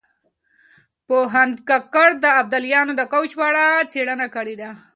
[1.07, 4.69] پوهاند کاکړ د ابدالیانو د کوچ په اړه څېړنه کړې ده.